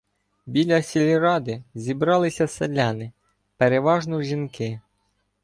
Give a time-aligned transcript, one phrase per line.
[0.45, 3.11] Біля сільради зібралися селяни,
[3.57, 4.79] переважно жінки.